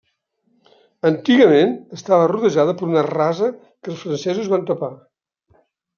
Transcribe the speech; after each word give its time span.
Antigament, 1.09 1.75
estava 1.99 2.29
rodejada 2.33 2.75
per 2.79 2.87
una 2.89 3.03
rasa 3.11 3.51
que 3.61 3.93
els 3.95 4.03
francesos 4.07 4.51
van 4.55 4.71
tapar. 4.71 4.91